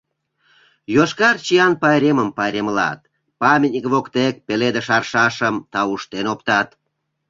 [0.95, 2.99] Йошкар чиян пайремым пайремлат,
[3.41, 6.69] памятник воктек пеледыш аршашым тауштен оптат...